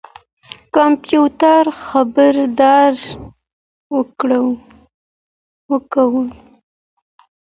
[0.75, 3.03] کمپيوټر خبردارى
[3.93, 6.27] ورکوي.